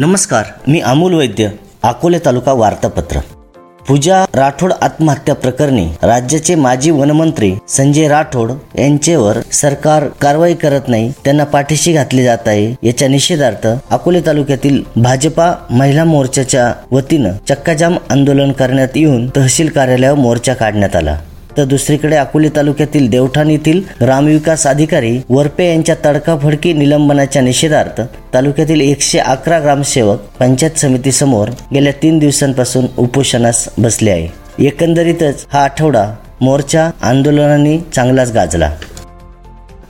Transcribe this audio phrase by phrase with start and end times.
[0.00, 1.48] नमस्कार मी अमोल वैद्य
[1.82, 3.18] अकोले तालुका वार्तापत्र.
[3.88, 11.44] पूजा राठोड आत्महत्या प्रकरणी राज्याचे माजी वनमंत्री संजय राठोड यांच्यावर सरकार कारवाई करत नाही त्यांना
[11.44, 18.96] पाठीशी घातली जात आहे याच्या निषेधार्थ अकोले तालुक्यातील भाजपा महिला मोर्चाच्या वतीनं चक्काजाम आंदोलन करण्यात
[18.96, 21.18] येऊन तहसील कार्यालयावर मोर्चा काढण्यात आला.
[21.58, 28.00] तर दुसरीकडे अकोले तालुक्यातील देवठाण येथील ग्रामविकास अधिकारी वरपे यांच्या तडकाफडकी निलंबनाच्या निषेधार्थ
[28.34, 34.28] तालुक्यातील एकशे अकरा ग्रामसेवक पंचायत समितीसमोर गेल्या तीन दिवसांपासून उपोषणास बसले आहे.
[34.64, 38.70] एकंदरीतच हा आठवडा मोर्चा आंदोलनाने चांगलाच गाजला.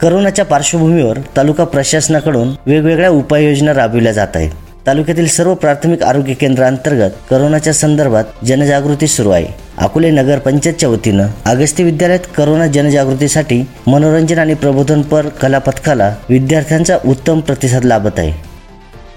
[0.00, 4.50] करोनाच्या पार्श्वभूमीवर तालुका प्रशासनाकडून वेगवेगळ्या उपाययोजना राबविल्या जात आहेत.
[4.86, 9.63] तालुक्यातील सर्व प्राथमिक आरोग्य केंद्रांतर्गत करोनाच्या संदर्भात जनजागृती सुरू आहे.
[9.78, 17.40] अकोले नगर पंचायतच्या वतीनं अगस्ती विद्यालयात करोना जनजागृतीसाठी मनोरंजन आणि प्रबोधनपर कला पथकाला विद्यार्थ्यांचा उत्तम
[17.40, 18.53] प्रतिसाद लाभत आहे.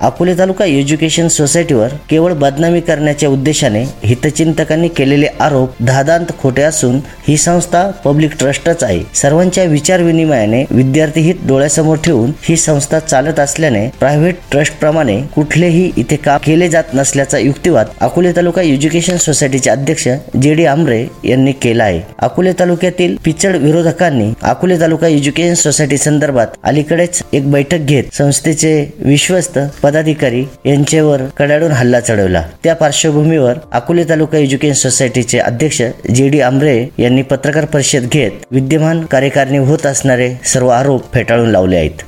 [0.00, 7.36] अकोले तालुका एज्युकेशन सोसायटीवर केवळ बदनामी करण्याच्या उद्देशाने हितचिंतकांनी केलेले आरोप धादांत खोटे असून ही
[7.36, 9.00] संस्था पब्लिक ट्रस्टच आहे.
[9.14, 15.90] सर्वांच्या विचार विनिमयाने विद्यार्थी हित डोळ्यासमोर ठेवून ही संस्था चालत असल्याने प्रायव्हेट ट्रस्ट प्रमाणे कुठलेही
[15.96, 20.08] इथे काम केले जात नसल्याचा युक्तिवाद अकोले तालुका एज्युकेशन सोसायटीचे अध्यक्ष
[20.42, 22.00] जे डी आमरे यांनी केला आहे.
[22.18, 29.58] अकोले तालुक्यातील पिचड विरोधकांनी अकोले तालुका एज्युकेशन सोसायटी संदर्भात अलीकडेच एक बैठक घेत संस्थेचे विश्वस्त
[29.88, 32.42] पदाधिकारी यांच्यावर कडाडून हल्ला चढवला.
[32.64, 35.82] त्या पार्श्वभूमीवर अकोले तालुका एज्युकेशन सोसायटीचे अध्यक्ष
[36.14, 41.76] जे डी आमरे यांनी पत्रकार परिषद घेत विद्यमान कार्यकारिणी होत असणारे सर्व आरोप फेटाळून लावले
[41.76, 42.02] आहेत.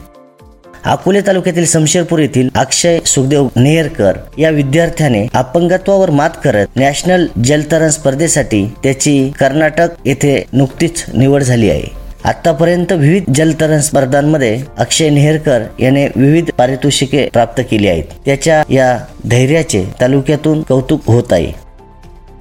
[0.85, 8.65] अकोले तालुक्यातील समशेरपूर येथील अक्षय सुखदेव नेहरकर या विद्यार्थ्याने अपंगत्वावर मात करत नॅशनल जलतरण स्पर्धेसाठी
[8.83, 12.00] त्याची कर्नाटक येथे नुकतीच निवड झाली आहे.
[12.25, 18.05] आतापर्यंत विविध जलतरण स्पर्धांमध्ये अक्षय नेहरकर याने विविध पारितोषिके प्राप्त केली आहेत.
[18.25, 21.53] त्याच्या या धैर्याचे तालुक्यातून कौतुक होत आहे.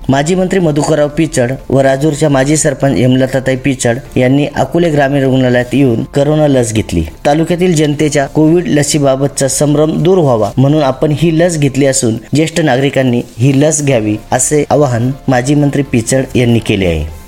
[0.10, 6.04] माजी मंत्री मधुकरराव पिचड व राजूरच्या माजी सरपंच हेमलताताई पिचड यांनी अकोले ग्रामीण रुग्णालयात येऊन
[6.04, 7.04] करोना लस घेतली.
[7.26, 13.22] तालुक्यातील जनतेच्या कोविड लसीबाबतचा संभ्रम दूर व्हावा म्हणून आपण ही लस घेतली असून ज्येष्ठ नागरिकांनी
[13.38, 17.19] ही लस घ्यावी असे आवाहन माजी मंत्री पिचड यांनी केले आहे.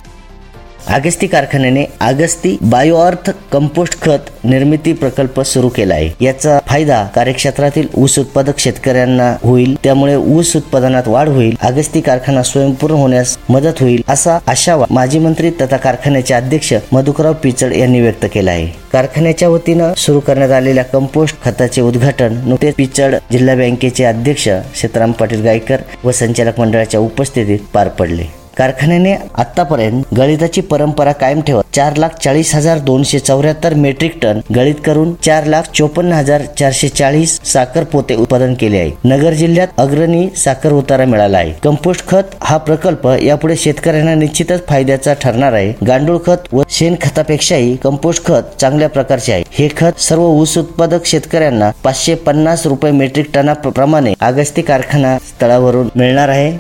[0.88, 8.18] आगस्ती कारखान्याने आगस्ती बायोअर्थ कंपोस्ट खत निर्मिती प्रकल्प सुरू केला आहे याचा फायदा कार्यक्षेत्रातील ऊस
[8.20, 14.38] उत्पादक शेतकऱ्यांना होईल त्यामुळे ऊस उत्पादनात वाढ होईल आगस्ती कारखाना स्वयंपूर्ण होण्यास मदत होईल असा
[14.48, 20.20] आशावा माजी मंत्री तथा कारखान्याचे अध्यक्ष मधुकराव पिचड यांनी व्यक्त केला आहे कारखान्याच्या वतीनं सुरू
[20.20, 26.60] करण्यात आलेल्या कंपोस्ट खताचे उद्घाटन नुकतेच पिचड जिल्हा बँकेचे अध्यक्ष सीताराम पाटील गायकर व संचालक
[26.60, 28.41] मंडळाच्या उपस्थितीत पार पडले.
[28.58, 34.76] कारखान्याने आतापर्यंत गळिताची परंपरा कायम ठेवत चार लाख चाळीस हजार दोनशे चौऱ्याहत्तर मेट्रिक टन गळीत
[34.86, 38.92] करून चार लाख चोपन्न हजार चारशे चाळीस साखर पोते उत्पादन केले आहे.
[39.06, 41.54] नगर जिल्ह्यात अग्रणी साखर उतारा मिळाला आहे.
[41.64, 45.74] कंपोस्ट खत हा प्रकल्प यापुढे शेतकऱ्यांना निश्चितच फायद्याचा ठरणार आहे.
[45.88, 49.44] गांडूळ खत व शेण खतापेक्षाही कंपोस्ट खत चांगल्या प्रकारचे आहे.
[49.52, 55.90] हे खत सर्व ऊस उत्पादक शेतकऱ्यांना पाचशे पन्नास रुपये मेट्रिक टना प्रमाणे आगस्ती कारखाना स्थळावरून
[55.96, 56.52] मिळणार आहे.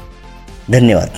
[0.69, 1.09] धन्यवाद.